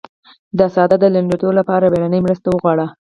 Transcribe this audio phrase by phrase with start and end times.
[0.57, 2.87] د ساه د لنډیدو لپاره بیړنۍ مرسته وغواړئ